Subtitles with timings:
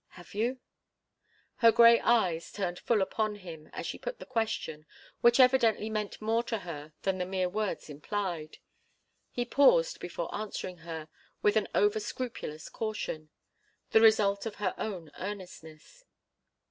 [0.13, 0.57] "Have you?"
[1.57, 4.87] Her grey eyes turned full upon him as she put the question,
[5.19, 8.57] which evidently meant more to her than the mere words implied.
[9.29, 11.07] He paused before answering her,
[11.43, 13.29] with an over scrupulous caution,
[13.91, 16.03] the result of her own earnestness.